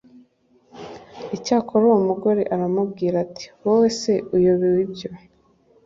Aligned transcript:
Icyakora 1.35 1.83
uwo 1.87 1.99
mugore 2.07 2.41
aramubwira 2.53 3.15
ati 3.25 3.45
wowe 3.63 3.87
se 3.99 4.13
uyobewe 4.35 4.79
ibyo 4.87 5.09